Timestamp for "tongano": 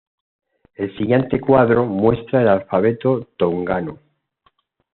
3.37-3.99